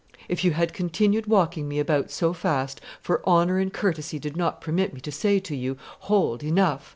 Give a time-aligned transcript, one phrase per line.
[0.27, 4.59] If you had continued walking me about so fast, for honor and courtesy did not
[4.59, 6.41] permit me to say to you, "Hold!
[6.41, 6.89] enough!"